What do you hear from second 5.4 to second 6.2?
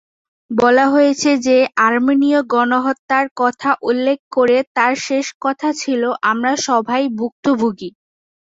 কথা ছিল